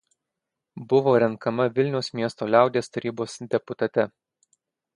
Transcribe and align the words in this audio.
Buvo 0.93 1.13
renkama 1.23 1.67
Vilniaus 1.75 2.09
miesto 2.21 2.49
Liaudies 2.55 2.91
tarybos 2.97 3.39
deputate. 3.55 4.11